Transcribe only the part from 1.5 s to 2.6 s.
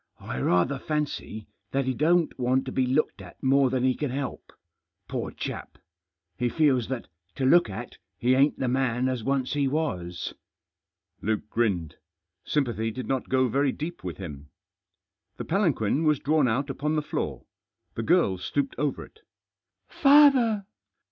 that he don't